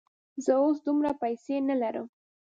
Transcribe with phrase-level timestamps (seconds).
[0.43, 2.07] زه اوس دومره پیسې نه لرم.